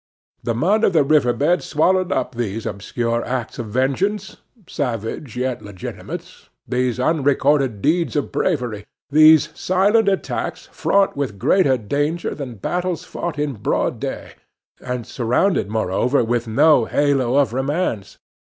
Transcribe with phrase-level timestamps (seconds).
[0.41, 5.61] The mud of the river bed swallowed up these obscure acts of vengeance savage, yet
[5.61, 13.03] legitimate; these unrecorded deeds of bravery; these silent attacks fraught with greater danger than battles
[13.03, 14.31] fought in broad day,
[14.79, 18.17] and surrounded, moreover, with no halo of romance.